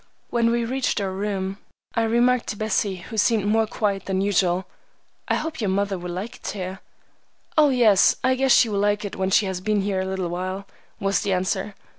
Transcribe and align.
When 0.31 0.49
we 0.49 0.65
reached 0.65 0.99
our 0.99 1.11
room, 1.11 1.59
I 1.93 2.01
remarked 2.05 2.47
to 2.47 2.55
Bessie, 2.57 2.95
who 2.95 3.19
seemed 3.19 3.45
more 3.45 3.67
quiet 3.67 4.05
than 4.07 4.19
usual, 4.19 4.65
"I 5.27 5.35
hope 5.35 5.61
your 5.61 5.69
mother 5.69 5.95
will 5.99 6.09
like 6.09 6.37
it 6.37 6.47
here." 6.47 6.79
"Oh, 7.55 7.69
yes, 7.69 8.15
I 8.23 8.33
guess 8.33 8.51
she 8.51 8.67
will 8.67 8.79
like 8.79 9.05
it 9.05 9.15
when 9.15 9.29
she 9.29 9.45
has 9.45 9.61
been 9.61 9.81
here 9.81 9.99
a 10.01 10.05
little 10.07 10.29
while," 10.29 10.65
was 10.99 11.21
the 11.21 11.33
answer. 11.33 11.75